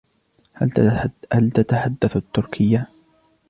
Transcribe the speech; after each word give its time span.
هل 1.31 1.51
تتحدث 1.51 2.15
التركية؟ 2.17 2.87